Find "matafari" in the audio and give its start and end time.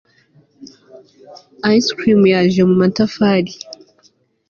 2.81-3.51